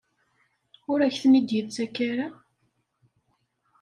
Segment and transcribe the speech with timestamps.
[0.91, 2.27] Ur ak-ten-id-yettak ara?